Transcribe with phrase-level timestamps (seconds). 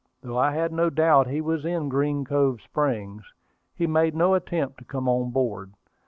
[0.23, 3.21] Though I had no doubt he was in Green Cove Springs,
[3.75, 5.73] he made no attempt to come on board.